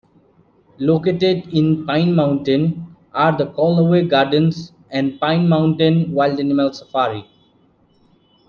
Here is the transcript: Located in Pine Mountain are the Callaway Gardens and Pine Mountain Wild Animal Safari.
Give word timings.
Located 0.79 1.53
in 1.53 1.85
Pine 1.85 2.15
Mountain 2.15 2.87
are 3.13 3.37
the 3.37 3.45
Callaway 3.51 4.07
Gardens 4.07 4.71
and 4.89 5.19
Pine 5.19 5.47
Mountain 5.47 6.11
Wild 6.11 6.39
Animal 6.39 6.73
Safari. 6.73 7.23